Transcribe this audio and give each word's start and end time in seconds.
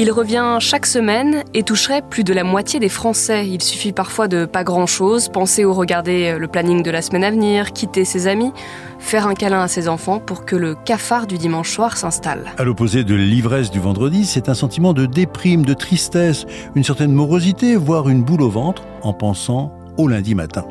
Il 0.00 0.12
revient 0.12 0.58
chaque 0.60 0.86
semaine 0.86 1.42
et 1.54 1.64
toucherait 1.64 2.02
plus 2.08 2.22
de 2.22 2.32
la 2.32 2.44
moitié 2.44 2.78
des 2.78 2.88
Français. 2.88 3.48
Il 3.48 3.60
suffit 3.60 3.90
parfois 3.90 4.28
de 4.28 4.44
pas 4.44 4.62
grand-chose, 4.62 5.28
penser 5.28 5.64
ou 5.64 5.74
regarder 5.74 6.38
le 6.38 6.46
planning 6.46 6.84
de 6.84 6.90
la 6.92 7.02
semaine 7.02 7.24
à 7.24 7.32
venir, 7.32 7.72
quitter 7.72 8.04
ses 8.04 8.28
amis, 8.28 8.52
faire 9.00 9.26
un 9.26 9.34
câlin 9.34 9.60
à 9.60 9.66
ses 9.66 9.88
enfants 9.88 10.20
pour 10.20 10.44
que 10.44 10.54
le 10.54 10.76
cafard 10.76 11.26
du 11.26 11.36
dimanche 11.36 11.72
soir 11.72 11.96
s'installe. 11.96 12.44
À 12.58 12.62
l'opposé 12.62 13.02
de 13.02 13.16
l'ivresse 13.16 13.72
du 13.72 13.80
vendredi, 13.80 14.24
c'est 14.24 14.48
un 14.48 14.54
sentiment 14.54 14.92
de 14.92 15.04
déprime, 15.04 15.64
de 15.64 15.74
tristesse, 15.74 16.46
une 16.76 16.84
certaine 16.84 17.12
morosité, 17.12 17.74
voire 17.74 18.08
une 18.08 18.22
boule 18.22 18.42
au 18.42 18.50
ventre 18.50 18.84
en 19.02 19.12
pensant 19.12 19.72
au 19.96 20.06
lundi 20.06 20.36
matin. 20.36 20.64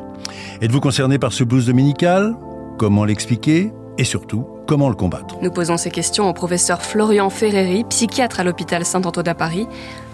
Êtes-vous 0.62 0.80
concerné 0.80 1.18
par 1.18 1.34
ce 1.34 1.44
blues 1.44 1.66
dominical? 1.66 2.34
Comment 2.78 3.04
l'expliquer? 3.04 3.72
Et 3.98 4.04
surtout, 4.04 4.46
comment 4.68 4.90
le 4.90 4.94
combattre 4.94 5.34
Nous 5.42 5.50
posons 5.50 5.78
ces 5.78 5.90
questions 5.90 6.28
au 6.28 6.32
professeur 6.32 6.82
Florian 6.82 7.30
Ferreri, 7.30 7.84
psychiatre 7.84 8.38
à 8.38 8.44
l'hôpital 8.44 8.84
Saint-Antoine 8.84 9.26
à 9.26 9.34
Paris, 9.34 9.66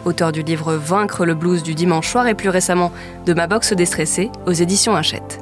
auteur 0.06 0.32
du 0.32 0.42
livre 0.42 0.74
Vaincre 0.74 1.26
le 1.26 1.34
blues 1.34 1.62
du 1.62 1.74
dimanche 1.74 2.08
soir 2.08 2.26
et 2.28 2.34
plus 2.34 2.48
récemment 2.48 2.92
de 3.26 3.34
Ma 3.34 3.46
boxe 3.46 3.72
déstressée 3.72 4.30
aux 4.46 4.52
éditions 4.52 4.94
Hachette. 4.94 5.40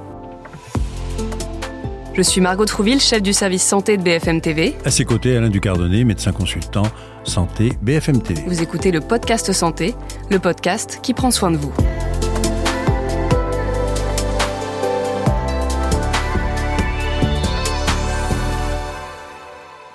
Je 2.14 2.22
suis 2.22 2.40
Margot 2.40 2.64
Trouville, 2.64 3.00
chef 3.00 3.22
du 3.22 3.32
service 3.32 3.62
santé 3.62 3.96
de 3.96 4.02
BFM 4.02 4.40
TV. 4.40 4.76
À 4.84 4.90
ses 4.90 5.04
côtés, 5.04 5.36
Alain 5.36 5.48
Ducardonnet, 5.48 6.04
médecin 6.04 6.32
consultant 6.32 6.84
santé 7.24 7.72
BFM 7.82 8.22
TV. 8.22 8.42
Vous 8.46 8.62
écoutez 8.62 8.90
le 8.90 9.00
podcast 9.00 9.52
Santé, 9.52 9.94
le 10.30 10.38
podcast 10.38 11.00
qui 11.02 11.14
prend 11.14 11.30
soin 11.30 11.50
de 11.50 11.56
vous. 11.56 11.72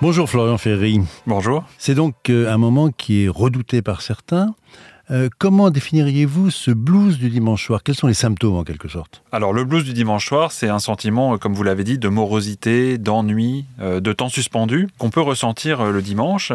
Bonjour 0.00 0.30
Florian 0.30 0.58
Ferry. 0.58 1.00
Bonjour. 1.26 1.64
C'est 1.76 1.96
donc 1.96 2.30
euh, 2.30 2.48
un 2.48 2.56
moment 2.56 2.92
qui 2.92 3.24
est 3.24 3.28
redouté 3.28 3.82
par 3.82 4.00
certains. 4.00 4.54
Euh, 5.10 5.28
comment 5.38 5.70
définiriez-vous 5.70 6.50
ce 6.50 6.70
blues 6.70 7.18
du 7.18 7.30
dimanche 7.30 7.64
soir? 7.64 7.82
Quels 7.82 7.94
sont 7.94 8.08
les 8.08 8.14
symptômes 8.14 8.56
en 8.56 8.64
quelque 8.64 8.88
sorte? 8.88 9.22
Alors 9.32 9.52
le 9.54 9.64
blues 9.64 9.84
du 9.84 9.94
dimanche 9.94 10.26
soir, 10.26 10.52
c'est 10.52 10.68
un 10.68 10.78
sentiment, 10.78 11.34
euh, 11.34 11.36
comme 11.38 11.54
vous 11.54 11.62
l'avez 11.62 11.84
dit, 11.84 11.98
de 11.98 12.08
morosité, 12.08 12.98
d'ennui, 12.98 13.64
euh, 13.80 14.00
de 14.00 14.12
temps 14.12 14.28
suspendu 14.28 14.88
qu'on 14.98 15.08
peut 15.08 15.22
ressentir 15.22 15.84
le 15.84 16.02
dimanche 16.02 16.52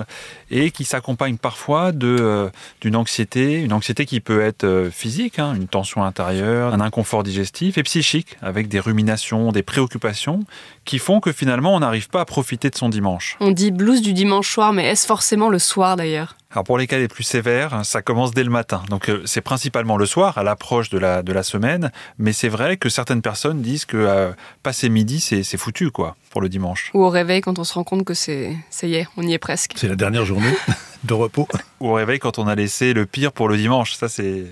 et 0.52 0.70
qui 0.70 0.84
s'accompagne 0.84 1.38
parfois 1.38 1.92
de 1.92 2.52
d'une 2.82 2.96
anxiété, 2.96 3.62
une 3.62 3.74
anxiété 3.74 4.06
qui 4.06 4.20
peut 4.20 4.42
être 4.42 4.90
physique, 4.92 5.40
hein, 5.40 5.54
une 5.56 5.68
tension 5.68 6.04
intérieure, 6.04 6.74
un 6.74 6.82
inconfort 6.82 7.24
digestif 7.24 7.78
et 7.78 7.84
psychique 7.84 8.38
avec 8.42 8.68
des 8.68 8.80
ruminations, 8.80 9.52
des 9.52 9.64
préoccupations 9.64 10.42
qui 10.86 11.00
font 11.00 11.20
que 11.20 11.32
finalement 11.32 11.76
on 11.76 11.80
n'arrive 11.80 12.10
pas 12.10 12.22
à 12.22 12.26
profiter 12.26 12.70
de 12.70 12.76
son 12.76 12.90
dimanche. 12.90 13.38
On 13.40 13.52
dit 13.52 13.72
blues 13.72 14.02
du 14.02 14.14
dimanche 14.14 14.50
soir, 14.50 14.74
mais 14.74 14.86
est-ce 14.86 15.08
forcément 15.08 15.50
le 15.50 15.60
soir 15.60 15.96
d'ailleurs? 15.96 16.36
Alors 16.54 16.64
pour 16.64 16.78
les 16.78 16.86
cas 16.86 17.00
les 17.00 17.08
plus 17.08 17.24
sévères, 17.24 17.84
ça 17.84 18.04
commence 18.04 18.32
dès 18.32 18.44
le 18.44 18.52
matin. 18.52 18.84
Donc 18.90 19.10
euh, 19.10 19.24
c'est 19.26 19.42
principalement 19.42 19.98
le 19.98 20.06
soir, 20.06 20.38
à 20.38 20.44
l'approche 20.44 20.90
de 20.92 21.00
la, 21.00 21.24
de 21.24 21.34
la 21.34 21.42
semaine. 21.42 21.92
Mais 22.20 22.32
c'est 22.32 22.48
vrai 22.48 22.78
que 22.78 22.90
certaines 22.90 23.24
personnes 23.24 23.64
disent 23.64 23.86
que 23.86 23.98
euh, 23.98 24.32
passer 24.62 24.90
midi, 24.90 25.20
c'est 25.20 25.58
foutu, 25.58 25.90
quoi, 25.90 26.16
pour 26.30 26.42
le 26.42 26.50
dimanche. 26.50 26.92
Ou 26.94 27.04
au 27.04 27.10
réveil, 27.10 27.42
quand 27.42 27.58
on 27.58 27.64
se 27.64 27.74
rend 27.74 27.84
compte 27.84 28.06
que 28.06 28.14
c'est 28.14 28.56
ça 28.70 28.86
y 28.86 28.96
est, 28.96 29.08
on 29.18 29.24
y 29.24 29.34
est 29.34 29.40
presque. 29.40 29.74
C'est 29.76 29.88
la 29.88 29.96
dernière 29.96 30.26
journée 30.26 30.54
de 31.04 31.14
repos. 31.14 31.48
Ou 31.80 31.90
au 31.90 31.94
réveil, 31.94 32.20
quand 32.20 32.38
on 32.38 32.48
a 32.48 32.54
laissé 32.54 32.94
le 32.94 33.08
pire 33.08 33.32
pour 33.32 33.50
le 33.50 33.58
dimanche. 33.58 33.96
Ça, 33.96 34.08
c'est 34.08 34.46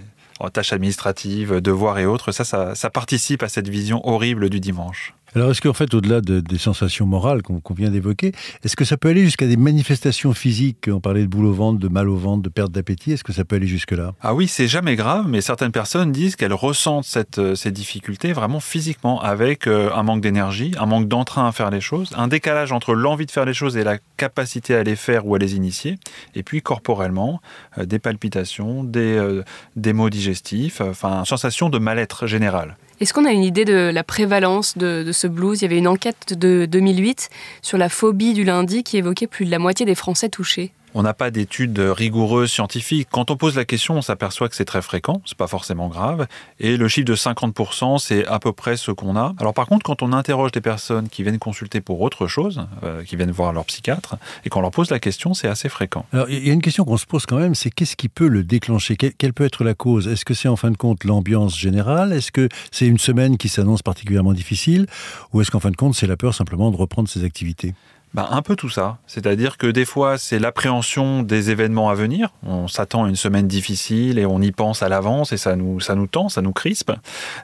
tâches 0.54 0.74
administratives, 0.74 1.62
devoirs 1.62 2.00
et 2.00 2.08
autres. 2.08 2.32
ça, 2.32 2.74
ça 2.74 2.90
participe 2.90 3.44
à 3.44 3.48
cette 3.48 3.68
vision 3.68 4.02
horrible 4.08 4.50
du 4.50 4.60
dimanche. 4.60 5.14
Alors, 5.34 5.52
est-ce 5.52 5.62
qu'en 5.62 5.72
fait, 5.72 5.94
au-delà 5.94 6.20
des 6.20 6.58
sensations 6.58 7.06
morales 7.06 7.42
qu'on 7.42 7.74
vient 7.74 7.90
d'évoquer, 7.90 8.34
est-ce 8.66 8.76
que 8.76 8.84
ça 8.84 8.98
peut 8.98 9.08
aller 9.08 9.24
jusqu'à 9.24 9.48
des 9.48 9.56
manifestations 9.56 10.34
physiques? 10.34 10.90
On 10.92 11.00
parlait 11.00 11.22
de 11.22 11.28
boule 11.28 11.46
au 11.46 11.54
ventre, 11.54 11.80
de 11.80 11.88
mal 11.88 12.10
au 12.10 12.18
ventre, 12.18 12.44
de 12.44 12.50
perte 12.50 12.74
d'appétit. 12.74 13.14
Est-ce 13.14 13.24
que 13.24 13.32
ça 13.32 13.46
peut 13.46 13.56
aller 13.56 13.68
jusque-là? 13.68 14.12
Ah 14.22 14.34
oui, 14.34 14.50
c'est 14.50 14.68
jamais 14.68 14.98
grave, 14.98 15.28
mais 15.30 15.40
certaines 15.40 15.72
personnes 15.72 16.12
disent 16.12 16.36
qu'elles 16.36 16.54
ressentent 16.54 17.08
euh, 17.38 17.56
ces 17.56 17.72
difficultés 17.72 18.34
vraiment 18.34 18.60
physiquement, 18.60 19.22
avec 19.22 19.68
euh, 19.68 19.90
un 19.96 20.04
manque 20.04 20.20
d'énergie, 20.20 20.74
un 20.78 20.86
manque 20.86 21.08
d'entrain 21.08 21.48
à 21.48 21.54
faire 21.54 21.70
les 21.70 21.82
choses, 21.82 22.10
un 22.18 22.28
décalage 22.28 22.74
entre 22.74 22.94
l'envie 22.94 23.26
de 23.26 23.32
faire 23.32 23.46
les 23.46 23.54
choses 23.54 23.78
et 23.78 23.86
la 23.86 24.00
capacité 24.18 24.76
à 24.76 24.84
les 24.84 24.98
faire 24.98 25.26
ou 25.26 25.36
à 25.36 25.38
les 25.38 25.56
initier, 25.56 25.98
et 26.36 26.44
puis 26.44 26.62
corporellement, 26.62 27.40
euh, 27.78 27.86
des 27.86 28.00
palpitations, 28.00 28.84
des, 28.84 29.42
des 29.78 29.94
maux 29.94 30.10
digestifs, 30.10 30.82
enfin, 30.82 31.20
une 31.20 31.26
sensation 31.26 31.70
de 31.70 31.80
mal-être 31.80 32.28
général. 32.28 32.76
Est-ce 33.02 33.16
qu'on 33.16 33.26
a 33.26 33.32
une 33.32 33.44
idée 33.44 33.66
de 33.66 33.90
la 33.92 34.04
prévalence 34.04 34.78
de, 34.78 35.12
ce 35.12 35.26
blues? 35.26 35.60
Il 35.60 35.64
y 35.64 35.66
avait 35.66 35.80
une 35.80 35.88
enquête 35.88 36.38
de 36.38 36.68
2008 36.70 37.32
sur 37.64 37.80
la 37.80 37.90
phobie 37.90 38.34
du 38.34 38.44
lundi 38.44 38.84
qui 38.84 38.98
évoquait 38.98 39.26
plus 39.26 39.46
de 39.46 39.50
la 39.50 39.58
moitié 39.58 39.88
des 39.88 39.96
Français 39.96 40.30
touchés. 40.30 40.72
On 40.94 41.04
n'a 41.04 41.14
pas 41.14 41.32
d'études 41.32 41.80
rigoureuses 41.80 42.52
scientifiques. 42.52 43.08
Quand 43.10 43.32
on 43.32 43.38
pose 43.38 43.56
la 43.56 43.64
question, 43.64 43.96
on 43.96 44.02
s'aperçoit 44.02 44.50
que 44.50 44.56
c'est 44.56 44.66
très 44.66 44.82
fréquent, 44.82 45.22
c'est 45.26 45.38
pas 45.38 45.48
forcément 45.48 45.88
grave. 45.88 46.28
Et 46.60 46.76
le 46.76 46.88
chiffre 46.90 47.06
de 47.06 47.16
50%, 47.16 47.98
c'est 47.98 48.28
à 48.28 48.40
peu 48.40 48.52
près 48.52 48.76
ce 48.76 48.92
qu'on 48.92 49.16
a. 49.16 49.34
Alors 49.40 49.54
par 49.54 49.68
contre, 49.68 49.86
quand 49.86 50.02
on 50.02 50.12
interroge 50.12 50.52
des 50.52 50.60
personnes 50.60 51.08
qui 51.08 51.24
viennent 51.24 51.40
consulter 51.40 51.80
pour 51.80 52.02
autre 52.02 52.28
chose, 52.28 52.66
euh, 52.84 53.04
qui 53.04 53.16
viennent 53.16 53.32
voir 53.32 53.54
leur 53.54 53.64
psychiatre, 53.66 54.18
et 54.44 54.50
qu'on 54.50 54.62
leur 54.62 54.72
pose 54.72 54.90
la 54.90 55.00
question, 55.00 55.34
c'est 55.34 55.48
assez 55.48 55.70
fréquent. 55.70 56.06
Il 56.28 56.46
y 56.46 56.50
a 56.50 56.54
une 56.54 56.62
question 56.62 56.84
qu'on 56.84 56.98
se 56.98 57.06
pose 57.06 57.26
quand 57.26 57.40
même, 57.40 57.56
c'est 57.56 57.70
qu'est-ce 57.70 57.96
qui 57.96 58.10
peut 58.10 58.28
le 58.28 58.44
déclencher? 58.44 58.98
Quelle 58.98 59.34
peut 59.34 59.46
être 59.46 59.64
la 59.64 59.74
cause? 59.74 60.08
Est-ce 60.08 60.26
que 60.26 60.34
c'est 60.34 60.50
en 60.50 60.58
fin 60.58 60.72
de 60.72 60.78
compte 60.78 61.06
l'ambiance 61.06 61.58
générale? 61.58 62.12
Est-ce 62.12 62.32
que 62.32 62.50
c'est 62.72 62.88
une 62.88 63.00
semaine 63.00 63.38
qui 63.38 63.48
s'annonce 63.48 63.82
particulièrement 63.82 64.34
difficile? 64.34 64.88
Ou 65.32 65.42
est-ce 65.42 65.52
qu'en 65.52 65.60
fin 65.60 65.72
de 65.72 65.78
compte, 65.78 65.96
c'est 65.96 66.08
la 66.08 66.18
peur 66.18 66.34
simplement 66.34 66.70
de 66.70 66.76
reprendre 66.78 67.08
ses 67.08 67.24
activités? 67.24 67.74
Ben, 68.14 68.28
un 68.30 68.42
peu 68.42 68.58
tout 68.58 68.70
ça. 68.70 68.98
C'est-à-dire 69.08 69.58
que 69.58 69.68
des 69.68 69.86
fois, 69.86 70.18
c'est 70.18 70.38
l'appréhension 70.38 71.24
des 71.24 71.50
événements 71.50 71.90
à 71.90 71.96
venir. 71.96 72.30
On 72.46 72.68
s'attend 72.68 73.06
à 73.06 73.10
une 73.10 73.16
semaine 73.16 73.48
difficile 73.48 74.20
et 74.20 74.26
on 74.26 74.42
y 74.42 74.52
pense 74.52 74.84
à 74.84 74.90
l'avance 74.90 75.32
et 75.32 75.38
ça 75.38 75.56
nous, 75.56 75.80
ça 75.80 75.96
nous 75.96 76.08
tend, 76.08 76.28
ça 76.28 76.42
nous 76.42 76.52
crispe. 76.52 76.92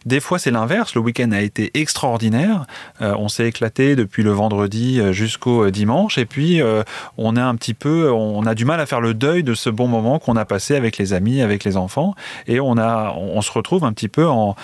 Des 0.05 0.19
fois, 0.19 0.39
c'est 0.39 0.51
l'inverse. 0.51 0.93
Le 0.95 1.01
week-end 1.01 1.31
a 1.31 1.41
été 1.41 1.71
extraordinaire. 1.73 2.65
Euh, 3.01 3.15
on 3.17 3.29
s'est 3.29 3.47
éclaté 3.47 3.95
depuis 3.95 4.23
le 4.23 4.31
vendredi 4.31 4.99
euh, 4.99 5.13
jusqu'au 5.13 5.63
euh, 5.63 5.71
dimanche 5.71 6.17
et 6.17 6.25
puis 6.25 6.61
on 7.17 7.35
est 7.35 7.41
un 7.41 7.55
petit 7.55 7.73
peu, 7.73 8.11
on 8.11 8.45
a 8.45 8.55
du 8.55 8.65
mal 8.65 8.79
à 8.79 8.85
faire 8.85 9.01
le 9.01 9.13
deuil 9.13 9.43
de 9.43 9.53
ce 9.53 9.69
bon 9.69 9.87
moment 9.87 10.19
qu'on 10.19 10.35
a 10.35 10.45
passé 10.45 10.75
avec 10.75 10.97
les 10.97 11.13
amis, 11.13 11.41
avec 11.41 11.63
les 11.63 11.77
enfants 11.77 12.15
et 12.47 12.59
on 12.59 12.77
a, 12.77 13.13
on 13.15 13.41
se 13.41 13.51
retrouve 13.51 13.83
un 13.83 13.93
petit 13.93 14.07
peu 14.07 14.27
en, 14.27 14.55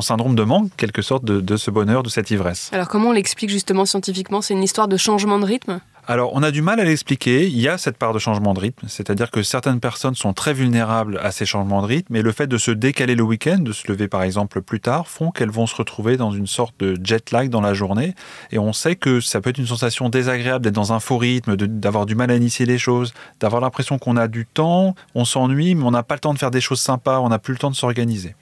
syndrome 0.00 0.34
de 0.34 0.42
manque, 0.42 0.70
quelque 0.76 1.02
sorte, 1.02 1.24
de 1.24 1.56
ce 1.56 1.70
bonheur, 1.70 2.02
de 2.02 2.08
cette 2.08 2.30
ivresse. 2.30 2.70
Alors 2.72 2.88
comment 2.88 3.08
on 3.08 3.12
l'explique 3.12 3.50
justement 3.50 3.84
scientifiquement? 3.84 4.42
C'est 4.42 4.54
une 4.54 4.62
histoire 4.62 4.88
de 4.88 4.96
changement 4.96 5.33
de 5.38 5.44
rythme? 5.44 5.80
Alors, 6.06 6.32
on 6.34 6.42
a 6.42 6.50
du 6.50 6.60
mal 6.60 6.80
à 6.80 6.84
l'expliquer. 6.84 7.46
Il 7.46 7.58
y 7.58 7.66
a 7.66 7.78
cette 7.78 7.96
part 7.96 8.12
de 8.12 8.18
changement 8.18 8.52
de 8.52 8.60
rythme, 8.60 8.88
c'est-à-dire 8.88 9.30
que 9.30 9.42
certaines 9.42 9.80
personnes 9.80 10.14
sont 10.14 10.34
très 10.34 10.52
vulnérables 10.52 11.18
à 11.22 11.32
ces 11.32 11.46
changements 11.46 11.80
de 11.80 11.86
rythme, 11.86 12.14
et 12.14 12.20
le 12.20 12.30
fait 12.30 12.46
de 12.46 12.58
se 12.58 12.70
décaler 12.70 13.14
le 13.14 13.22
week-end, 13.22 13.56
de 13.58 13.72
se 13.72 13.90
lever 13.90 14.06
par 14.06 14.22
exemple 14.22 14.60
plus 14.60 14.80
tard, 14.80 15.08
font 15.08 15.30
qu'elles 15.30 15.50
vont 15.50 15.66
se 15.66 15.74
retrouver 15.74 16.18
dans 16.18 16.30
une 16.30 16.46
sorte 16.46 16.74
de 16.78 16.98
jet 17.02 17.30
lag 17.30 17.48
dans 17.48 17.62
la 17.62 17.72
journée. 17.72 18.14
Et 18.52 18.58
on 18.58 18.74
sait 18.74 18.96
que 18.96 19.22
ça 19.22 19.40
peut 19.40 19.48
être 19.48 19.56
une 19.56 19.66
sensation 19.66 20.10
désagréable 20.10 20.62
d'être 20.62 20.74
dans 20.74 20.92
un 20.92 21.00
faux 21.00 21.16
rythme, 21.16 21.56
d'avoir 21.56 22.04
du 22.04 22.14
mal 22.14 22.30
à 22.30 22.36
initier 22.36 22.66
les 22.66 22.76
choses, 22.76 23.14
d'avoir 23.40 23.62
l'impression 23.62 23.98
qu'on 23.98 24.18
a 24.18 24.28
du 24.28 24.44
temps, 24.44 24.94
on 25.14 25.24
s'ennuie, 25.24 25.74
mais 25.74 25.84
on 25.84 25.90
n'a 25.90 26.02
pas 26.02 26.16
le 26.16 26.20
temps 26.20 26.34
de 26.34 26.38
faire 26.38 26.50
des 26.50 26.60
choses 26.60 26.80
sympas, 26.80 27.20
on 27.20 27.30
n'a 27.30 27.38
plus 27.38 27.54
le 27.54 27.58
temps 27.58 27.70
de 27.70 27.76
s'organiser. 27.76 28.34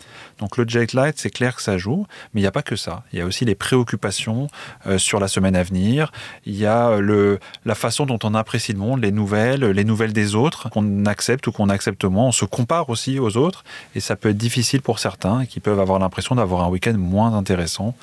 Donc 0.43 0.57
le 0.57 0.69
jet 0.69 0.93
lag, 0.93 1.15
c'est 1.17 1.31
clair 1.31 1.55
que 1.55 1.63
ça 1.63 1.79
joue, 1.79 2.05
mais 2.35 2.41
il 2.41 2.43
n'y 2.43 2.49
a 2.49 2.51
pas 2.51 2.65
que 2.65 2.75
ça. 2.75 3.05
Il 3.13 3.21
y 3.21 3.23
a 3.23 3.27
aussi 3.27 3.45
les 3.45 3.55
préoccupations 3.55 4.49
euh, 4.89 4.99
sur 4.99 5.21
la 5.21 5.29
semaine 5.29 5.55
à 5.55 5.63
venir. 5.63 6.11
Il 6.47 6.57
y 6.57 6.67
a 6.67 6.99
le 6.99 7.39
la 7.65 7.77
façon 7.77 8.07
dont 8.07 8.19
on 8.25 8.35
apprécie 8.35 8.73
le 8.73 8.81
monde, 8.81 9.01
les 9.03 9.13
nouvelles, 9.13 9.65
les 9.65 9.85
nouvelles 9.85 10.13
des 10.13 10.35
autres, 10.35 10.69
qu'on 10.69 11.07
accepte 11.07 11.47
ou 11.47 11.53
qu'on 11.53 11.69
accepte 11.69 12.05
moins. 12.05 12.27
On 12.27 12.33
se 12.33 12.45
compare 12.45 12.91
aussi 12.91 13.21
aux 13.21 13.37
autres 13.37 13.63
et 13.95 14.01
ça 14.01 14.17
peut 14.17 14.31
être 14.31 14.37
difficile 14.37 14.83
pour 14.83 14.99
certains 14.99 15.47
qui 15.47 15.61
peuvent 15.61 15.79
avoir 15.79 16.01
l'impression 16.01 16.35
d'avoir 16.35 16.65
un 16.65 16.69
week-end 16.69 16.95
moins 16.99 17.35
intéressant 17.35 17.95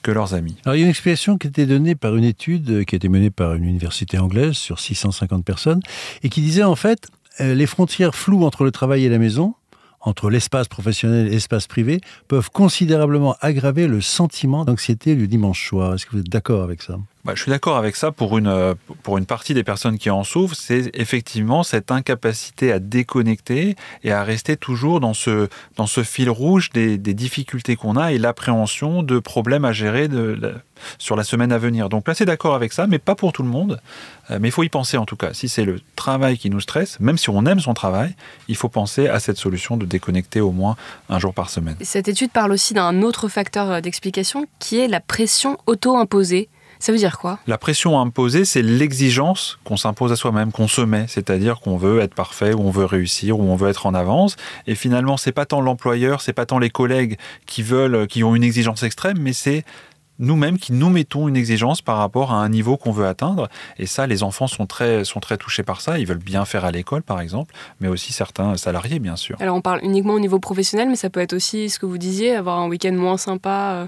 que 0.00 0.10
leurs 0.10 0.32
amis. 0.32 0.56
Alors, 0.64 0.76
il 0.76 0.78
y 0.78 0.82
a 0.82 0.84
une 0.84 0.90
explication 0.90 1.36
qui 1.36 1.48
a 1.48 1.50
été 1.50 1.66
donnée 1.66 1.94
par 1.94 2.16
une 2.16 2.24
étude 2.24 2.86
qui 2.86 2.94
a 2.94 2.96
été 2.96 3.10
menée 3.10 3.30
par 3.30 3.52
une 3.52 3.64
université 3.64 4.18
anglaise 4.18 4.54
sur 4.54 4.80
650 4.80 5.44
personnes 5.44 5.80
et 6.22 6.30
qui 6.30 6.40
disait 6.40 6.62
en 6.62 6.74
fait 6.74 7.08
euh, 7.40 7.54
les 7.54 7.66
frontières 7.66 8.14
floues 8.14 8.44
entre 8.44 8.64
le 8.64 8.70
travail 8.70 9.04
et 9.04 9.10
la 9.10 9.18
maison 9.18 9.54
entre 10.02 10.30
l'espace 10.30 10.68
professionnel 10.68 11.26
et 11.26 11.30
l'espace 11.30 11.66
privé 11.66 12.00
peuvent 12.28 12.50
considérablement 12.50 13.36
aggraver 13.40 13.86
le 13.86 14.00
sentiment 14.00 14.64
d'anxiété 14.64 15.14
du 15.14 15.28
dimanche 15.28 15.68
soir. 15.68 15.94
Est-ce 15.94 16.06
que 16.06 16.12
vous 16.12 16.20
êtes 16.20 16.28
d'accord 16.28 16.62
avec 16.62 16.82
ça? 16.82 16.98
Bah, 17.24 17.34
je 17.36 17.42
suis 17.42 17.50
d'accord 17.50 17.76
avec 17.76 17.94
ça 17.94 18.10
pour 18.10 18.36
une, 18.36 18.48
euh, 18.48 18.74
pour 19.04 19.16
une 19.16 19.26
partie 19.26 19.54
des 19.54 19.62
personnes 19.62 19.96
qui 19.96 20.10
en 20.10 20.24
souffrent, 20.24 20.56
c'est 20.56 20.90
effectivement 20.94 21.62
cette 21.62 21.92
incapacité 21.92 22.72
à 22.72 22.80
déconnecter 22.80 23.76
et 24.02 24.10
à 24.10 24.24
rester 24.24 24.56
toujours 24.56 24.98
dans 24.98 25.14
ce, 25.14 25.48
dans 25.76 25.86
ce 25.86 26.02
fil 26.02 26.28
rouge 26.30 26.70
des, 26.70 26.98
difficultés 26.98 27.76
qu'on 27.76 27.96
a 27.96 28.12
et 28.12 28.18
l'appréhension 28.18 29.04
de 29.04 29.20
problèmes 29.20 29.64
à 29.64 29.72
gérer 29.72 30.08
de, 30.08 30.54
sur 30.98 31.16
la 31.16 31.24
semaine 31.24 31.52
à 31.52 31.58
venir. 31.58 31.88
Donc 31.88 32.08
là, 32.08 32.14
c'est 32.14 32.24
d'accord 32.24 32.54
avec 32.54 32.72
ça, 32.72 32.86
mais 32.86 32.98
pas 32.98 33.14
pour 33.14 33.32
tout 33.32 33.42
le 33.42 33.48
monde. 33.48 33.80
Euh, 34.30 34.38
mais 34.40 34.48
il 34.48 34.52
faut 34.52 34.62
y 34.62 34.68
penser 34.68 34.96
en 34.96 35.04
tout 35.04 35.16
cas. 35.16 35.32
Si 35.32 35.48
c'est 35.48 35.64
le 35.64 35.80
travail 35.96 36.38
qui 36.38 36.50
nous 36.50 36.60
stresse, 36.60 37.00
même 37.00 37.18
si 37.18 37.30
on 37.30 37.44
aime 37.46 37.60
son 37.60 37.74
travail, 37.74 38.14
il 38.48 38.56
faut 38.56 38.68
penser 38.68 39.08
à 39.08 39.20
cette 39.20 39.36
solution 39.36 39.76
de 39.76 39.84
déconnecter 39.84 40.40
au 40.40 40.52
moins 40.52 40.76
un 41.08 41.18
jour 41.18 41.34
par 41.34 41.50
semaine. 41.50 41.76
Cette 41.80 42.08
étude 42.08 42.30
parle 42.30 42.52
aussi 42.52 42.74
d'un 42.74 43.02
autre 43.02 43.28
facteur 43.28 43.70
euh, 43.70 43.80
d'explication 43.80 44.46
qui 44.58 44.78
est 44.78 44.88
la 44.88 45.00
pression 45.00 45.58
auto-imposée 45.66 46.48
Ça 46.78 46.90
veut 46.90 46.98
dire 46.98 47.18
quoi? 47.18 47.38
La 47.46 47.58
pression 47.58 48.00
imposée, 48.00 48.44
c'est 48.44 48.60
l'exigence 48.60 49.60
qu'on 49.64 49.76
s'impose 49.76 50.10
à 50.10 50.16
soi-même, 50.16 50.50
qu'on 50.50 50.66
se 50.66 50.80
met, 50.80 51.06
c'est-à-dire 51.06 51.60
qu'on 51.60 51.76
veut 51.76 52.00
être 52.00 52.14
parfait, 52.14 52.54
ou 52.54 52.60
on 52.60 52.70
veut 52.70 52.84
réussir, 52.84 53.38
ou 53.38 53.42
on 53.44 53.54
veut 53.54 53.68
être 53.68 53.86
en 53.86 53.94
avance. 53.94 54.34
Et 54.66 54.74
finalement, 54.74 55.16
c'est 55.16 55.30
pas 55.30 55.46
tant 55.46 55.60
l'employeur, 55.60 56.20
c'est 56.20 56.32
pas 56.32 56.44
tant 56.44 56.58
les 56.58 56.70
collègues 56.70 57.18
qui 57.46 57.62
veulent, 57.62 58.08
qui 58.08 58.24
ont 58.24 58.34
une 58.34 58.42
exigence 58.42 58.82
extrême, 58.82 59.18
mais 59.20 59.32
c'est 59.32 59.64
nous-mêmes 60.22 60.58
qui 60.58 60.72
nous 60.72 60.88
mettons 60.88 61.28
une 61.28 61.36
exigence 61.36 61.82
par 61.82 61.98
rapport 61.98 62.32
à 62.32 62.36
un 62.36 62.48
niveau 62.48 62.76
qu'on 62.76 62.92
veut 62.92 63.06
atteindre. 63.06 63.48
Et 63.78 63.86
ça, 63.86 64.06
les 64.06 64.22
enfants 64.22 64.46
sont 64.46 64.66
très, 64.66 65.04
sont 65.04 65.20
très 65.20 65.36
touchés 65.36 65.62
par 65.62 65.80
ça. 65.80 65.98
Ils 65.98 66.06
veulent 66.06 66.18
bien 66.18 66.44
faire 66.44 66.64
à 66.64 66.70
l'école, 66.70 67.02
par 67.02 67.20
exemple, 67.20 67.52
mais 67.80 67.88
aussi 67.88 68.12
certains 68.12 68.56
salariés, 68.56 69.00
bien 69.00 69.16
sûr. 69.16 69.36
Alors, 69.40 69.56
on 69.56 69.60
parle 69.60 69.80
uniquement 69.82 70.14
au 70.14 70.20
niveau 70.20 70.38
professionnel, 70.38 70.88
mais 70.88 70.96
ça 70.96 71.10
peut 71.10 71.20
être 71.20 71.34
aussi 71.34 71.68
ce 71.68 71.78
que 71.78 71.86
vous 71.86 71.98
disiez, 71.98 72.34
avoir 72.34 72.58
un 72.58 72.68
week-end 72.68 72.92
moins 72.92 73.16
sympa 73.16 73.72
euh, 73.74 73.86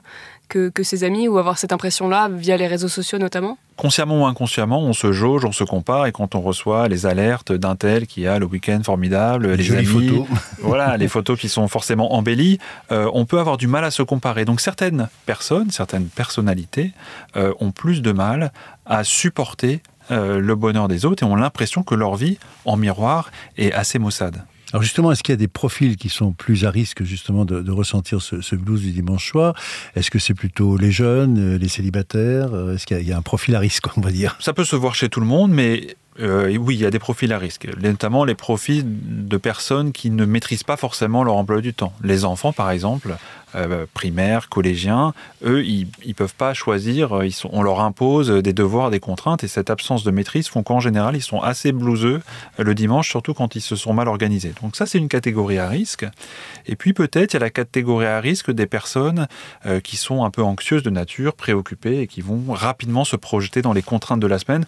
que, 0.49 0.69
que 0.69 0.83
ses 0.83 1.05
amis 1.05 1.29
ou 1.29 1.39
avoir 1.39 1.59
cette 1.59 1.73
impression-là 1.73 2.29
via 2.29 2.57
les 2.57 2.67
réseaux 2.67 2.89
sociaux 2.89 3.19
notamment 3.19 3.59
Consciemment 3.77 4.23
ou 4.23 4.27
inconsciemment, 4.27 4.81
on 4.81 4.93
se 4.93 5.11
jauge, 5.11 5.45
on 5.45 5.51
se 5.51 5.65
compare 5.65 6.07
et 6.07 6.13
quand 6.13 6.37
on 6.37 6.41
reçoit 6.41 6.87
les 6.87 7.07
alertes 7.07 7.53
d'un 7.53 7.75
tel 7.75 8.07
qui 8.07 8.27
a 8.27 8.39
le 8.39 8.47
week-end 8.47 8.81
formidable, 8.85 9.53
les, 9.53 9.73
amis, 9.73 9.85
photos, 9.85 10.27
voilà, 10.61 10.97
les 10.97 11.09
photos 11.09 11.39
qui 11.39 11.49
sont 11.49 11.67
forcément 11.67 12.15
embellies, 12.15 12.59
euh, 12.93 13.11
on 13.15 13.25
peut 13.25 13.41
avoir 13.41 13.57
du 13.57 13.67
mal 13.67 13.85
à 13.85 13.91
se 13.91 14.03
comparer. 14.03 14.45
Donc 14.45 14.61
certaines 14.61 15.09
personnes, 15.27 15.71
certaines 15.71 16.07
personnalités 16.07 16.93
euh, 17.37 17.53
ont 17.59 17.73
plus 17.73 18.01
de 18.01 18.13
mal 18.13 18.53
à 18.87 19.03
supporter 19.03 19.83
euh, 20.11 20.39
le 20.39 20.55
bonheur 20.55 20.87
des 20.87 21.05
autres 21.05 21.25
et 21.25 21.27
ont 21.27 21.35
l'impression 21.35 21.83
que 21.83 21.95
leur 21.95 22.15
vie 22.15 22.39
en 22.65 22.77
miroir 22.77 23.33
est 23.57 23.73
assez 23.73 23.99
maussade. 23.99 24.45
Alors 24.75 24.83
justement, 24.83 25.13
est-ce 25.13 25.23
qu'il 25.23 25.33
y 25.33 25.35
a 25.35 25.37
des 25.37 25.47
profils 25.47 25.97
qui 25.97 26.09
sont 26.09 26.33
plus 26.33 26.65
à 26.65 26.71
risque 26.71 27.05
justement 27.05 27.45
de, 27.45 27.71
ressentir 27.71 28.21
ce, 28.21 28.57
blues 28.57 28.83
du 28.83 28.91
dimanche 28.91 29.31
soir? 29.31 29.55
Est-ce 29.95 30.11
que 30.11 30.19
c'est 30.19 30.35
plutôt 30.35 30.77
les 30.77 30.91
jeunes, 30.91 31.55
euh, 31.55 31.59
les 31.59 31.69
célibataires? 31.69 32.53
Euh, 32.53 32.75
Est-ce 32.75 32.85
qu'il 32.85 33.01
y, 33.07 33.13
a 33.13 33.17
un 33.17 33.23
profil 33.23 33.55
à 33.55 33.61
risque, 33.61 33.97
on 33.97 34.01
va 34.01 34.11
dire? 34.11 34.37
Ça 34.41 34.53
peut 34.53 34.65
se 34.65 34.75
voir 34.75 34.97
chez 34.97 35.09
tout 35.09 35.21
le 35.21 35.27
monde, 35.27 35.53
mais 35.53 35.97
euh, 36.19 36.57
oui, 36.57 36.75
il 36.75 36.81
y 36.81 36.87
a 36.87 36.91
des 36.91 36.99
profils 36.99 37.33
à 37.33 37.39
risque, 37.39 37.69
notamment 37.81 38.25
les 38.25 38.35
profils 38.35 38.83
de 38.85 39.37
personnes 39.37 39.93
qui 39.93 40.11
ne 40.11 40.25
maîtrisent 40.25 40.65
pas 40.65 40.77
forcément 40.77 41.23
leur 41.23 41.37
emploi 41.37 41.61
du 41.61 41.73
temps. 41.73 41.93
Les 42.03 42.25
enfants, 42.25 42.53
par 42.53 42.73
exemple, 42.73 43.15
euh, 43.55 43.87
primaires, 43.95 44.49
collégiens, 44.49 45.15
eux, 45.45 45.65
ils 45.65 45.89
ne 46.07 46.13
peuvent 46.13 46.35
pas 46.35 46.55
choisir, 46.55 47.13
euh, 47.13 47.27
ils 47.27 47.33
sont, 47.33 47.51
on 47.53 47.63
leur 47.63 47.81
impose 47.81 48.31
des 48.31 48.53
devoirs, 48.53 48.91
des 48.91 49.01
contraintes, 49.01 49.45
et 49.45 49.49
cette 49.49 49.71
absence 49.71 50.05
de 50.05 50.11
maîtrise 50.11 50.49
font 50.49 50.63
qu'en 50.63 50.81
général, 50.81 51.17
ils 51.17 51.23
sont 51.23 51.41
assez 51.41 51.73
blouseux 51.73 52.21
le 52.59 52.75
dimanche, 52.75 53.09
surtout 53.09 53.35
quand 53.35 53.57
ils 53.57 53.61
se 53.61 53.77
sont 53.77 53.93
mal 53.93 54.09
organisés. 54.09 54.53
Donc 54.63 54.77
ça, 54.77 54.87
c'est 54.87 54.99
une 54.99 55.09
catégorie 55.09 55.59
à 55.59 55.69
risque. 55.69 56.07
Et 56.67 56.77
puis 56.77 56.93
peut-être, 56.93 57.33
il 57.33 57.37
y 57.37 57.39
a 57.39 57.41
la 57.41 57.51
catégorie 57.51 58.07
à 58.07 58.21
risque 58.21 58.51
des 58.51 58.67
personnes 58.67 59.27
qui 59.83 59.97
sont 59.97 60.25
un 60.25 60.31
peu 60.31 60.43
anxieuses 60.43 60.83
de 60.83 60.91
nature, 60.91 61.35
préoccupées, 61.35 62.01
et 62.01 62.07
qui 62.07 62.21
vont 62.21 62.53
rapidement 62.53 63.05
se 63.05 63.17
projeter 63.17 63.63
dans 63.63 63.73
les 63.73 63.83
contraintes 63.83 64.21
de 64.21 64.27
la 64.27 64.39
semaine 64.39 64.65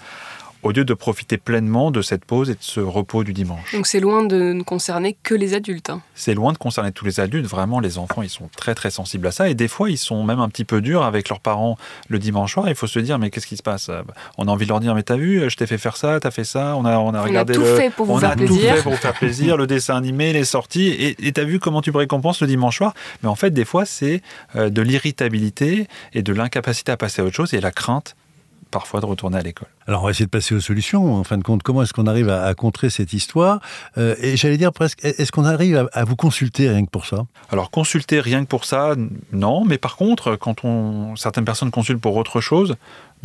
au 0.67 0.73
lieu 0.73 0.85
de 0.85 0.95
profiter 0.95 1.37
pleinement 1.37 1.93
de 1.93 2.03
cette 2.03 2.25
pause 2.25 2.51
et 2.51 2.55
de 2.55 2.59
ce 2.61 2.81
repos 2.81 3.23
du 3.23 3.33
dimanche. 3.33 3.73
Donc 3.73 3.87
c'est 3.87 4.01
loin 4.01 4.25
de 4.25 4.53
ne 4.53 4.63
concerner 4.65 5.17
que 5.23 5.35
les 5.35 5.55
adultes. 5.55 5.91
Hein. 5.91 6.03
C'est 6.17 6.35
loin 6.35 6.53
de 6.53 6.59
concerner 6.59 6.91
tous 6.91 7.05
les 7.05 7.21
adultes. 7.21 7.47
Vraiment, 7.47 7.79
les 7.79 7.99
enfants, 7.99 8.23
ils 8.23 8.29
sont 8.29 8.51
très 8.57 8.75
très 8.75 8.91
sensibles 8.91 9.29
à 9.29 9.31
ça. 9.31 9.49
Et 9.49 9.55
des 9.55 9.69
fois, 9.69 9.91
ils 9.91 9.97
sont 9.99 10.25
même 10.25 10.41
un 10.41 10.49
petit 10.49 10.65
peu 10.65 10.81
durs 10.81 11.05
avec 11.05 11.29
leurs 11.29 11.39
parents 11.39 11.79
le 12.09 12.19
dimanche 12.19 12.55
soir. 12.55 12.69
Il 12.69 12.75
faut 12.75 12.89
se 12.89 12.99
dire, 12.99 13.21
mais 13.21 13.31
qu'est-ce 13.31 13.47
qui 13.47 13.57
se 13.57 13.63
passe? 13.63 13.91
On 14.39 14.49
a 14.49 14.51
envie 14.51 14.67
de 14.67 14.71
leur 14.71 14.81
dire, 14.81 14.95
mais 14.97 15.05
t'as 15.05 15.17
vu, 15.17 15.49
je 15.49 15.57
t'ai 15.57 15.69
fait 15.69 15.79
faire 15.79 15.97
ça, 15.97 16.19
t'as 16.19 16.33
fait 16.33 16.45
ça. 16.45 16.75
On 16.77 16.85
a, 16.85 16.99
on 16.99 17.15
a 17.15 17.23
regardé 17.23 17.57
on 17.57 17.63
a 17.63 17.65
tout 17.65 17.77
fait 17.77 17.91
pour 17.91 18.07
vous 18.07 18.19
faire 18.19 18.35
plaisir. 18.35 18.71
Tout 18.71 18.77
fait 18.77 18.83
pour 18.83 18.93
vous 18.93 18.99
faire 18.99 19.15
plaisir. 19.15 19.57
le 19.57 19.69
dessin 19.69 19.97
animé, 19.97 20.33
les 20.33 20.45
sorties. 20.45 20.89
Et 20.99 21.33
t'as 21.33 21.45
vu 21.45 21.61
comment 21.61 21.81
tu 21.81 21.91
récompenses 21.91 22.41
le 22.41 22.49
dimanche 22.49 22.79
soir? 22.79 22.93
Mais 23.23 23.29
en 23.29 23.37
fait, 23.37 23.51
des 23.51 23.65
fois, 23.65 23.87
c'est 23.87 24.21
euh, 24.57 24.69
de 24.69 24.83
l'irritabilité 24.83 25.87
et 26.13 26.23
de 26.23 26.33
l'incapacité 26.33 26.91
à 26.91 26.97
passer 26.97 27.23
à 27.23 27.25
autre 27.25 27.37
chose 27.37 27.55
et 27.55 27.61
la 27.61 27.71
crainte 27.71 28.17
parfois 28.77 29.01
de 29.01 29.07
retourner 29.07 29.39
à 29.39 29.41
l'école. 29.41 29.69
Alors 29.87 30.03
on 30.03 30.05
va 30.05 30.11
essayer 30.11 30.27
de 30.27 30.31
passer 30.31 30.55
aux 30.55 30.61
solutions. 30.61 31.15
En 31.15 31.25
fin 31.25 31.39
de 31.39 31.43
compte, 31.43 31.63
comment 31.63 31.83
est-ce 31.83 31.95
qu'on 31.95 32.07
arrive 32.07 32.29
à, 32.29 32.53
contrer 32.53 32.91
cette 32.91 33.15
histoire? 33.15 33.59
Euh, 33.97 34.15
Et 34.21 34.37
j'allais 34.37 34.59
dire 34.59 34.71
presque, 34.71 35.03
est-ce 35.03 35.33
qu'on 35.33 35.47
arrive 35.47 35.89
à, 35.95 36.05
vous 36.05 36.15
consulter 36.15 36.69
rien 36.69 36.85
que 36.85 36.91
pour 36.91 37.07
ça? 37.07 37.25
Alors 37.49 37.71
consulter 37.71 38.21
rien 38.21 38.45
que 38.45 38.49
pour 38.49 38.67
ça, 38.67 38.95
non. 39.33 39.65
Mais 39.65 39.79
par 39.79 39.97
contre, 39.97 40.37
quand 40.37 40.65
on, 40.65 41.17
certaines 41.17 41.47
personnes 41.47 41.71
consultent 41.71 42.03
pour 42.03 42.17
autre 42.17 42.43
chose, 42.43 42.77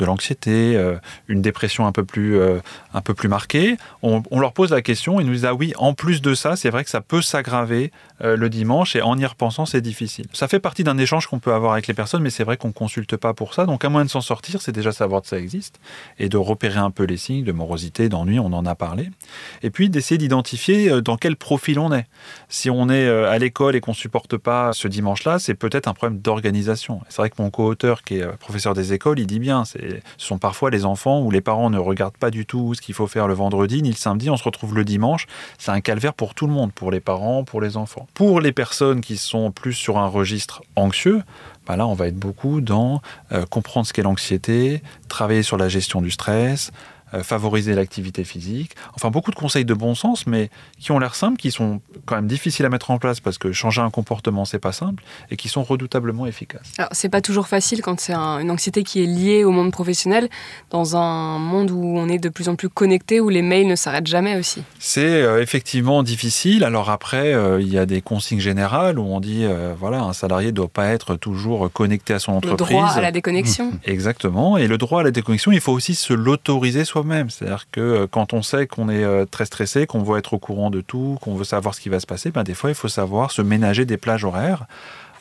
de 0.02 0.06
l'anxiété, 0.06 0.76
euh, 0.76 0.96
une 1.28 1.42
dépression 1.44 1.86
un 1.86 1.92
peu 1.92 2.04
plus, 2.04 2.40
euh, 2.40 2.60
un 2.94 3.02
peu 3.02 3.14
plus 3.14 3.30
marquée, 3.30 3.78
on, 4.02 4.24
leur 4.40 4.52
pose 4.52 4.72
la 4.72 4.82
question, 4.82 5.20
ils 5.20 5.28
nous 5.28 5.34
disent 5.34 5.46
ah 5.46 5.54
oui, 5.54 5.74
en 5.78 5.94
plus 5.94 6.24
de 6.24 6.34
ça, 6.34 6.56
c'est 6.56 6.72
vrai 6.72 6.84
que 6.84 6.90
ça 6.90 7.02
peut 7.02 7.22
s'aggraver 7.22 7.92
euh, 8.24 8.36
le 8.36 8.50
dimanche 8.50 8.96
et 8.96 9.04
en 9.04 9.16
y 9.18 9.26
repensant, 9.26 9.68
c'est 9.68 9.82
difficile. 9.82 10.26
Ça 10.34 10.48
fait 10.48 10.60
partie 10.60 10.84
d'un 10.84 10.98
échange 10.98 11.28
qu'on 11.28 11.38
peut 11.38 11.54
avoir 11.54 11.74
avec 11.74 11.86
les 11.86 11.94
personnes, 11.94 12.24
mais 12.24 12.32
c'est 12.32 12.44
vrai 12.44 12.58
qu'on 12.58 12.72
consulte 12.72 13.16
pas 13.16 13.36
pour 13.36 13.54
ça. 13.54 13.68
Donc 13.68 13.86
un 13.86 13.90
moyen 13.90 14.06
de 14.06 14.10
s'en 14.10 14.22
sortir, 14.22 14.60
c'est 14.64 14.72
déjà 14.72 14.92
savoir 14.92 15.22
que 15.22 15.28
ça 15.28 15.38
existe 15.38 15.80
et 16.18 16.30
de 16.30 16.38
repérer 16.38 16.80
un 16.80 16.90
peu 16.90 17.04
les 17.04 17.18
signes 17.18 17.44
de 17.44 17.52
morosité, 17.52 18.10
d'ennui, 18.10 18.40
on 18.40 18.54
en 18.54 18.66
a 18.66 18.74
parlé. 18.74 19.12
Et 19.62 19.70
puis 19.70 19.92
d'essayer 19.92 20.18
d'identifier 20.18 21.02
dans 21.04 21.18
quel 21.18 21.36
profil 21.36 21.78
on 21.78 21.94
est. 21.94 22.08
Si 22.50 22.72
on 22.72 22.90
est 22.90 23.08
à 23.08 23.38
l'école 23.38 23.76
et 23.76 23.82
qu'on 23.82 23.94
supporte 23.94 24.38
pas 24.38 24.74
ce 24.74 24.88
dimanche-là, 24.88 25.38
c'est 25.38 25.54
peut-être 25.54 25.88
un 25.88 25.94
problème 25.94 26.20
d'organisation. 26.20 27.02
C'est 27.10 27.18
vrai 27.18 27.30
que 27.30 27.40
mon 27.40 27.52
co-auteur, 27.52 28.04
qui 28.04 28.16
est 28.16 28.38
professeur 28.38 28.74
des 28.74 28.94
écoles, 28.94 29.20
il 29.20 29.28
dit 29.28 29.40
bien, 29.40 29.64
c'est 29.66 29.91
ce 30.18 30.28
sont 30.28 30.38
parfois 30.38 30.70
les 30.70 30.86
enfants 30.86 31.22
où 31.22 31.32
les 31.32 31.42
parents 31.42 31.70
ne 31.70 31.78
regardent 31.78 32.18
pas 32.18 32.32
du 32.32 32.46
tout 32.46 32.74
ce 32.74 32.82
qu'il 32.82 32.96
faut 32.96 33.08
faire 33.08 33.28
le 33.28 33.34
vendredi 33.34 33.82
ni 33.82 33.90
le 33.90 33.96
samedi. 33.96 34.30
On 34.30 34.38
se 34.38 34.44
retrouve 34.44 34.76
le 34.76 34.86
dimanche. 34.86 35.28
C'est 35.58 35.72
un 35.72 35.82
calvaire 35.82 36.14
pour 36.14 36.34
tout 36.34 36.48
le 36.48 36.54
monde, 36.54 36.72
pour 36.72 36.92
les 36.92 37.00
parents, 37.00 37.44
pour 37.44 37.62
les 37.62 37.78
enfants. 37.78 38.08
Pour 38.14 38.42
les 38.42 38.52
personnes 38.52 39.02
qui 39.02 39.18
sont 39.18 39.52
plus 39.52 39.74
sur 39.74 39.98
un 39.98 40.08
registre 40.08 40.64
anxieux, 40.76 41.24
bah 41.68 41.76
là, 41.76 41.88
on 41.88 41.94
va 41.94 42.08
être 42.08 42.18
beaucoup 42.18 42.62
dans 42.62 43.02
euh, 43.32 43.46
comprendre 43.46 43.86
ce 43.86 43.94
qu'est 43.94 44.02
l'anxiété, 44.02 44.82
travailler 45.08 45.44
sur 45.44 45.58
la 45.58 45.70
gestion 45.70 46.02
du 46.02 46.12
stress, 46.12 46.72
favoriser 47.24 47.76
l'activité 47.76 48.24
physique. 48.24 48.72
Enfin, 48.96 49.10
beaucoup 49.10 49.32
de 49.32 49.36
conseils 49.36 49.66
de 49.66 49.74
bon 49.74 49.96
sens, 49.96 50.28
mais 50.28 50.50
qui 50.80 50.92
ont 50.92 51.00
l'air 51.00 51.16
simples, 51.16 51.38
qui 51.38 51.52
sont 51.52 51.82
quand 52.06 52.16
même 52.16 52.28
difficiles 52.28 52.66
à 52.66 52.70
mettre 52.70 52.92
en 52.92 52.98
place 52.98 53.20
parce 53.20 53.38
que 53.38 53.52
changer 53.52 53.82
un 53.82 53.90
comportement, 53.90 54.46
c'est 54.46 54.60
pas 54.60 54.72
simple, 54.72 55.04
et 55.30 55.36
qui 55.36 55.50
sont 55.50 55.64
redoutablement 55.64 56.26
efficaces. 56.26 56.72
Alors, 56.78 56.90
c'est 56.94 57.10
pas 57.10 57.22
toujours 57.22 57.48
facile 57.48 57.82
quand 57.82 58.00
c'est 58.00 58.14
une 58.14 58.52
anxiété 58.52 58.84
qui 58.84 59.04
est 59.04 59.06
liée 59.06 59.44
au 59.44 59.52
monde 59.52 59.72
professionnel, 59.72 60.30
dans 60.70 60.96
un 60.96 61.38
monde 61.38 61.72
où 61.72 61.98
on 61.98 62.08
est 62.08 62.20
de 62.20 62.30
plus 62.30 62.50
en 62.50 62.56
plus 62.56 62.70
connecté, 62.70 63.20
où 63.20 63.30
les 63.30 63.42
mails 63.42 63.68
ne 63.68 63.76
s'arrêtent 63.76 64.08
jamais 64.08 64.38
aussi. 64.38 64.64
C'est 64.80 65.22
euh, 65.22 65.42
effectivement 65.42 66.04
difficile. 66.04 66.64
Alors 66.64 66.90
après, 66.90 67.34
euh, 67.34 67.62
il 67.62 67.72
y 67.72 67.78
a 67.78 67.86
des 67.86 68.02
consignes 68.02 68.40
générales 68.40 69.00
où 69.00 69.04
on 69.04 69.20
dit, 69.20 69.46
voilà, 69.78 70.02
un 70.02 70.14
salarié 70.14 70.48
ne 70.48 70.56
doit 70.56 70.68
pas 70.68 70.88
être 70.88 71.16
toujours 71.16 71.72
connecté 71.72 72.14
à 72.14 72.20
son 72.20 72.34
entreprise. 72.34 72.70
Le 72.70 72.76
droit 72.76 72.90
à 72.90 73.02
la 73.02 73.12
déconnexion. 73.12 73.72
Exactement. 73.86 74.58
Et 74.58 74.68
le 74.68 74.78
droit 74.78 75.02
à 75.02 75.04
la 75.04 75.12
déconnexion, 75.12 75.52
il 75.52 75.60
faut 75.60 75.74
aussi 75.74 75.96
se 75.96 76.14
l'autoriser 76.14 76.86
soi 76.86 77.01
même 77.04 77.30
C'est-à-dire 77.30 77.68
que 77.72 77.82
euh, 77.82 78.08
quand 78.08 78.34
on 78.34 78.42
sait 78.42 78.68
qu'on 78.68 78.90
est 78.90 79.04
euh, 79.04 79.26
très 79.26 79.46
stressé, 79.46 79.88
qu'on 79.88 80.04
veut 80.04 80.18
être 80.18 80.34
au 80.34 80.40
courant 80.40 80.70
de 80.70 80.82
tout, 80.82 81.18
qu'on 81.22 81.36
veut 81.36 81.44
savoir 81.44 81.76
ce 81.76 81.82
qui 81.82 81.90
va 81.90 82.00
se 82.00 82.08
passer, 82.08 82.32
ben 82.32 82.44
des 82.44 82.54
fois, 82.54 82.70
il 82.70 82.76
faut 82.76 82.88
savoir 82.88 83.32
se 83.32 83.42
ménager 83.42 83.86
des 83.86 83.98
plages 83.98 84.24
horaires. 84.24 84.66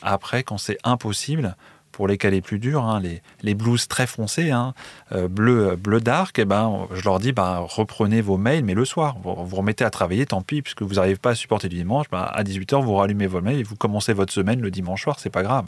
Après, 0.02 0.43
quand 0.43 0.59
c'est 0.59 0.78
impossible, 0.85 1.57
pour 1.93 2.09
les 2.09 2.16
cas 2.16 2.31
les 2.31 2.40
plus 2.40 2.59
durs, 2.59 2.85
hein, 2.85 3.00
les, 3.00 3.21
les 3.43 3.57
très 3.88 4.07
foncés, 4.07 4.50
hein, 4.50 4.75
euh, 5.12 5.28
bleu, 5.28 5.76
bleu 5.76 6.00
dark, 6.00 6.38
et 6.38 6.43
eh 6.43 6.45
ben, 6.45 6.87
je 6.95 7.02
leur 7.05 7.19
dis 7.19 7.33
ben, 7.33 7.59
reprenez 7.59 8.21
vos 8.21 8.38
mails, 8.38 8.64
mais 8.64 8.75
le 8.75 8.85
soir. 8.85 9.16
Vous 9.23 9.45
vous 9.45 9.57
remettez 9.57 9.85
à 9.85 9.90
travailler, 9.90 10.25
tant 10.25 10.40
pis, 10.40 10.62
puisque 10.62 10.83
vous 10.83 10.95
n'arrivez 10.95 11.16
pas 11.16 11.31
à 11.31 11.35
supporter 11.35 11.69
du 11.69 11.76
dimanche. 11.76 12.07
Ben, 12.11 12.26
à 12.33 12.43
18h, 12.43 12.83
vous 12.83 12.95
rallumez 12.95 13.26
vos 13.26 13.40
mails 13.40 13.61
et 13.61 13.62
vous 13.64 13.76
commencez 13.76 14.12
votre 14.12 14.33
semaine 14.33 14.61
le 14.61 14.71
dimanche 14.71 15.02
soir, 15.02 15.19
c'est 15.19 15.31
pas 15.31 15.43
grave 15.43 15.66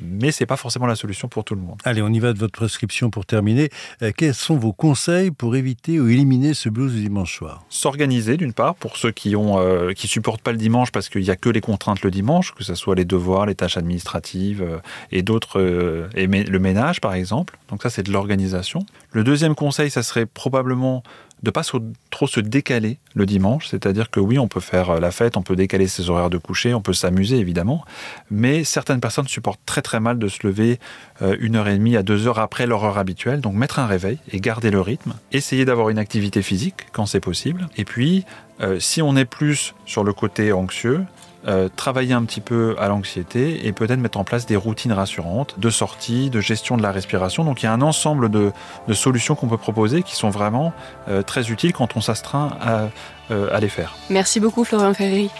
mais 0.00 0.30
ce 0.30 0.42
n'est 0.42 0.46
pas 0.46 0.56
forcément 0.56 0.86
la 0.86 0.96
solution 0.96 1.28
pour 1.28 1.44
tout 1.44 1.54
le 1.54 1.60
monde. 1.60 1.78
Allez, 1.84 2.02
on 2.02 2.08
y 2.08 2.18
va 2.18 2.32
de 2.32 2.38
votre 2.38 2.52
prescription 2.52 3.10
pour 3.10 3.26
terminer. 3.26 3.70
Euh, 4.02 4.12
quels 4.16 4.34
sont 4.34 4.56
vos 4.56 4.72
conseils 4.72 5.30
pour 5.30 5.56
éviter 5.56 6.00
ou 6.00 6.08
éliminer 6.08 6.54
ce 6.54 6.68
blues 6.68 6.92
du 6.94 7.00
dimanche 7.00 7.36
soir? 7.36 7.64
S'organiser 7.68 8.36
d'une 8.36 8.52
part 8.52 8.74
pour 8.74 8.96
ceux 8.96 9.10
qui 9.10 9.36
ont 9.36 9.58
euh, 9.58 9.92
qui 9.92 10.08
supportent 10.08 10.42
pas 10.42 10.52
le 10.52 10.58
dimanche 10.58 10.90
parce 10.90 11.08
qu'il 11.08 11.22
n'y 11.22 11.30
a 11.30 11.36
que 11.36 11.48
les 11.48 11.60
contraintes 11.60 12.02
le 12.02 12.10
dimanche, 12.10 12.54
que 12.54 12.64
ce 12.64 12.74
soit 12.74 12.94
les 12.94 13.04
devoirs, 13.04 13.46
les 13.46 13.54
tâches 13.54 13.76
administratives 13.76 14.62
euh, 14.62 14.78
et 15.12 15.22
d'autres, 15.22 16.10
et 16.14 16.26
le 16.26 16.58
ménage 16.58 17.00
par 17.00 17.14
exemple. 17.14 17.58
Donc 17.68 17.82
ça 17.82 17.90
c'est 17.90 18.02
de 18.02 18.12
l'organisation. 18.12 18.84
Le 19.12 19.24
deuxième 19.24 19.54
conseil, 19.54 19.90
ça 19.90 20.02
serait 20.02 20.26
probablement 20.26 21.02
de 21.42 21.50
pas 21.50 21.62
trop 22.10 22.26
se 22.26 22.40
décaler 22.40 22.98
le 23.14 23.26
dimanche, 23.26 23.66
c'est-à-dire 23.68 24.10
que 24.10 24.20
oui, 24.20 24.38
on 24.38 24.48
peut 24.48 24.60
faire 24.60 24.90
euh, 24.90 25.00
la 25.00 25.10
fête, 25.10 25.36
on 25.36 25.42
peut 25.42 25.56
décaler 25.56 25.88
ses 25.88 26.10
horaires 26.10 26.30
de 26.30 26.38
coucher, 26.38 26.74
on 26.74 26.82
peut 26.82 26.92
s'amuser 26.92 27.38
évidemment, 27.38 27.84
mais 28.30 28.64
certaines 28.64 29.00
personnes 29.00 29.28
supportent 29.28 29.60
très 29.64 29.82
très 29.82 30.00
mal 30.00 30.18
de 30.18 30.28
se 30.28 30.46
lever 30.46 30.78
euh, 31.22 31.36
une 31.40 31.56
heure 31.56 31.68
et 31.68 31.76
demie 31.76 31.96
à 31.96 32.02
deux 32.02 32.26
heures 32.26 32.38
après 32.38 32.66
leur 32.66 32.84
heure 32.84 32.98
habituelle, 32.98 33.40
donc 33.40 33.54
mettre 33.54 33.78
un 33.78 33.86
réveil 33.86 34.18
et 34.30 34.40
garder 34.40 34.70
le 34.70 34.80
rythme, 34.80 35.14
essayer 35.32 35.64
d'avoir 35.64 35.88
une 35.88 35.98
activité 35.98 36.42
physique 36.42 36.86
quand 36.92 37.06
c'est 37.06 37.20
possible, 37.20 37.68
et 37.76 37.84
puis 37.84 38.24
euh, 38.60 38.78
si 38.78 39.00
on 39.00 39.16
est 39.16 39.24
plus 39.24 39.74
sur 39.86 40.04
le 40.04 40.12
côté 40.12 40.52
anxieux, 40.52 41.04
euh, 41.48 41.68
travailler 41.74 42.12
un 42.12 42.22
petit 42.24 42.42
peu 42.42 42.76
à 42.78 42.88
l'anxiété 42.88 43.66
et 43.66 43.72
peut-être 43.72 43.98
mettre 43.98 44.18
en 44.18 44.24
place 44.24 44.44
des 44.44 44.56
routines 44.56 44.92
rassurantes 44.92 45.58
de 45.58 45.70
sortie, 45.70 46.28
de 46.28 46.40
gestion 46.40 46.76
de 46.76 46.82
la 46.82 46.92
respiration. 46.92 47.44
Donc 47.44 47.62
il 47.62 47.66
y 47.66 47.68
a 47.68 47.72
un 47.72 47.80
ensemble 47.80 48.28
de, 48.30 48.52
solutions 48.92 49.34
qu'on 49.34 49.48
peut 49.48 49.56
proposer 49.56 50.02
qui 50.02 50.16
sont 50.16 50.28
vraiment 50.28 50.74
euh, 51.08 51.22
très 51.22 51.50
utiles 51.50 51.72
quand 51.72 51.96
on 51.96 52.02
s'astreint 52.02 52.50
à, 52.60 52.88
euh, 53.30 53.48
à 53.54 53.60
les 53.60 53.70
faire. 53.70 53.94
Merci 54.10 54.38
beaucoup 54.38 54.64
Florian 54.64 54.92
Ferry. 54.92 55.30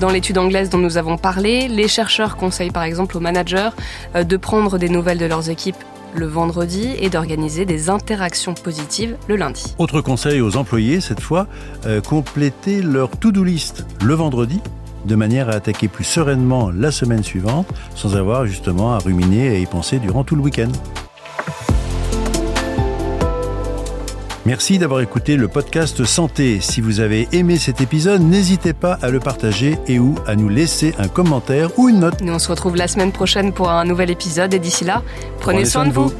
Dans 0.00 0.10
l'étude 0.10 0.38
anglaise 0.38 0.70
dont 0.70 0.78
nous 0.78 0.96
avons 0.96 1.16
parlé, 1.16 1.66
les 1.66 1.88
chercheurs 1.88 2.36
conseillent 2.36 2.70
par 2.70 2.84
exemple 2.84 3.16
aux 3.16 3.20
managers 3.20 3.70
de 4.14 4.36
prendre 4.36 4.78
des 4.78 4.90
nouvelles 4.90 5.18
de 5.18 5.24
leurs 5.24 5.48
équipes 5.48 5.82
le 6.16 6.26
vendredi 6.26 6.94
et 6.98 7.10
d'organiser 7.10 7.64
des 7.64 7.90
interactions 7.90 8.54
positives 8.54 9.16
le 9.28 9.36
lundi. 9.36 9.74
Autre 9.78 10.00
conseil 10.00 10.40
aux 10.40 10.56
employés, 10.56 11.00
cette 11.00 11.20
fois, 11.20 11.46
euh, 11.86 12.00
compléter 12.00 12.82
leur 12.82 13.10
to-do 13.10 13.44
list 13.44 13.86
le 14.02 14.14
vendredi 14.14 14.60
de 15.04 15.14
manière 15.14 15.48
à 15.48 15.52
attaquer 15.52 15.88
plus 15.88 16.04
sereinement 16.04 16.70
la 16.70 16.90
semaine 16.90 17.22
suivante 17.22 17.68
sans 17.94 18.16
avoir 18.16 18.46
justement 18.46 18.92
à 18.94 18.98
ruminer 18.98 19.56
et 19.56 19.60
y 19.60 19.66
penser 19.66 19.98
durant 19.98 20.24
tout 20.24 20.34
le 20.34 20.42
week-end. 20.42 20.70
Merci 24.46 24.78
d'avoir 24.78 25.00
écouté 25.00 25.34
le 25.34 25.48
podcast 25.48 26.04
Santé. 26.04 26.60
Si 26.60 26.80
vous 26.80 27.00
avez 27.00 27.26
aimé 27.32 27.56
cet 27.56 27.80
épisode, 27.80 28.22
n'hésitez 28.22 28.74
pas 28.74 28.96
à 29.02 29.10
le 29.10 29.18
partager 29.18 29.76
et 29.88 29.98
ou 29.98 30.14
à 30.24 30.36
nous 30.36 30.48
laisser 30.48 30.94
un 31.00 31.08
commentaire 31.08 31.76
ou 31.80 31.88
une 31.88 31.98
note. 31.98 32.20
Nous 32.20 32.32
on 32.32 32.38
se 32.38 32.48
retrouve 32.48 32.76
la 32.76 32.86
semaine 32.86 33.10
prochaine 33.10 33.52
pour 33.52 33.70
un 33.70 33.84
nouvel 33.84 34.08
épisode 34.08 34.54
et 34.54 34.60
d'ici 34.60 34.84
là, 34.84 35.02
prenez, 35.40 35.64
soin, 35.64 35.84
de 35.84 35.90
vous. 35.90 36.12